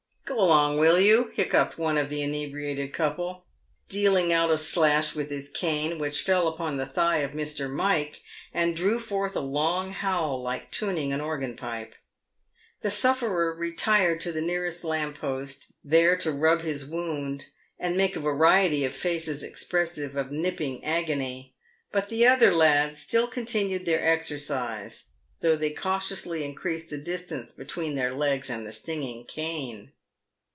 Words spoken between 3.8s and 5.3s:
dealing out a slash with